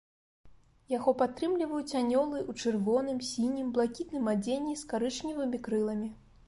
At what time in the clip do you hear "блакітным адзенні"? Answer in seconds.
3.77-4.73